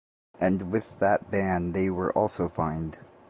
And 0.39 0.71
with 0.71 0.97
that 0.97 1.29
ban 1.29 1.73
they 1.73 1.91
were 1.91 2.11
also 2.13 2.49
fined. 2.49 2.97